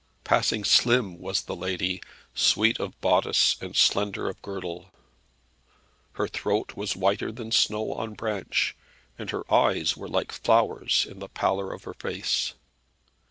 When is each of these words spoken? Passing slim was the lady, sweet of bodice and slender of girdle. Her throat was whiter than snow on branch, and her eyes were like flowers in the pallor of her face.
Passing 0.23 0.63
slim 0.63 1.19
was 1.19 1.43
the 1.43 1.55
lady, 1.55 2.01
sweet 2.33 2.79
of 2.79 2.99
bodice 3.01 3.55
and 3.61 3.75
slender 3.75 4.27
of 4.29 4.41
girdle. 4.41 4.91
Her 6.13 6.27
throat 6.27 6.75
was 6.75 6.95
whiter 6.95 7.31
than 7.31 7.51
snow 7.51 7.93
on 7.93 8.15
branch, 8.15 8.75
and 9.19 9.29
her 9.29 9.43
eyes 9.53 9.95
were 9.95 10.09
like 10.09 10.31
flowers 10.31 11.05
in 11.07 11.19
the 11.19 11.29
pallor 11.29 11.71
of 11.71 11.83
her 11.83 11.93
face. 11.93 12.55